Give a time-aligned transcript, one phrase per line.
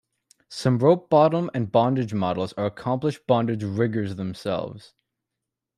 [0.49, 4.95] Some rope bottoms and bondage models are accomplished bondage riggers themselves.